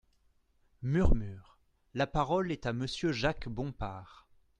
(Murmures.) 0.81 1.59
La 1.93 2.07
parole 2.07 2.51
est 2.51 2.65
à 2.65 2.73
Monsieur 2.73 3.11
Jacques 3.11 3.47
Bompard. 3.47 4.27